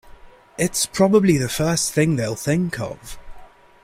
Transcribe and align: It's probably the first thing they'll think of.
It's 0.57 0.87
probably 0.87 1.37
the 1.37 1.47
first 1.47 1.93
thing 1.93 2.15
they'll 2.15 2.33
think 2.33 2.79
of. 2.79 3.19